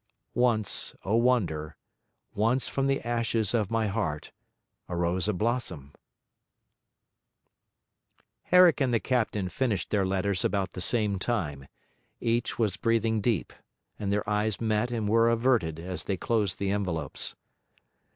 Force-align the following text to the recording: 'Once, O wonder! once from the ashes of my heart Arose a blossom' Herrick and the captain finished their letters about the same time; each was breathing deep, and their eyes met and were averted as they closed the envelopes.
'Once, 0.33 0.95
O 1.05 1.15
wonder! 1.15 1.75
once 2.33 2.67
from 2.67 2.87
the 2.87 3.01
ashes 3.01 3.53
of 3.53 3.69
my 3.69 3.85
heart 3.85 4.31
Arose 4.89 5.27
a 5.27 5.33
blossom' 5.33 5.93
Herrick 8.45 8.81
and 8.81 8.91
the 8.91 8.99
captain 8.99 9.47
finished 9.47 9.91
their 9.91 10.03
letters 10.03 10.43
about 10.43 10.71
the 10.71 10.81
same 10.81 11.19
time; 11.19 11.67
each 12.19 12.57
was 12.57 12.77
breathing 12.77 13.21
deep, 13.21 13.53
and 13.99 14.11
their 14.11 14.27
eyes 14.27 14.59
met 14.59 14.89
and 14.89 15.07
were 15.07 15.29
averted 15.29 15.77
as 15.79 16.05
they 16.05 16.17
closed 16.17 16.57
the 16.57 16.71
envelopes. 16.71 17.35